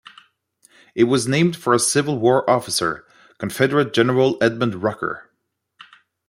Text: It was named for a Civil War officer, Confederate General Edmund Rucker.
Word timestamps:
It 0.95 1.03
was 1.03 1.27
named 1.27 1.55
for 1.55 1.75
a 1.75 1.79
Civil 1.79 2.17
War 2.17 2.49
officer, 2.49 3.05
Confederate 3.37 3.93
General 3.93 4.35
Edmund 4.41 4.81
Rucker. 4.81 5.29